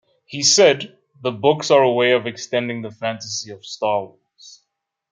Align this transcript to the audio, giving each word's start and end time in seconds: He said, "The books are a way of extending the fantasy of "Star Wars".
He 0.25 0.41
said, 0.41 0.97
"The 1.21 1.31
books 1.31 1.69
are 1.69 1.83
a 1.83 1.93
way 1.93 2.13
of 2.13 2.25
extending 2.25 2.81
the 2.81 2.89
fantasy 2.89 3.51
of 3.51 3.63
"Star 3.63 4.05
Wars". 4.05 4.63